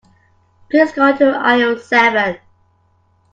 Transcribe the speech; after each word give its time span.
Please 0.71 0.91
go 0.93 1.15
to 1.15 1.25
aisle 1.29 1.77
seven. 1.77 2.37